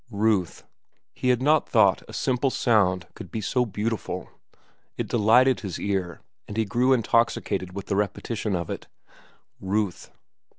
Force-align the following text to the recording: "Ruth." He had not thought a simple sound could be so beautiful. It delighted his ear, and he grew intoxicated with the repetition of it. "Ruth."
"Ruth." 0.09 0.63
He 1.13 1.27
had 1.29 1.43
not 1.43 1.69
thought 1.69 2.01
a 2.07 2.13
simple 2.13 2.49
sound 2.49 3.05
could 3.13 3.29
be 3.29 3.39
so 3.39 3.67
beautiful. 3.67 4.31
It 4.97 5.07
delighted 5.07 5.59
his 5.59 5.79
ear, 5.79 6.21
and 6.47 6.57
he 6.57 6.65
grew 6.65 6.91
intoxicated 6.91 7.75
with 7.75 7.85
the 7.85 7.95
repetition 7.95 8.55
of 8.55 8.71
it. 8.71 8.87
"Ruth." 9.59 10.09